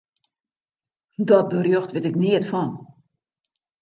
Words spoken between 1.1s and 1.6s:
Dat